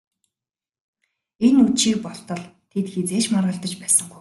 [1.45, 4.19] Энэ үдшийг болтол тэд хэзээ ч маргалдаж байсангүй.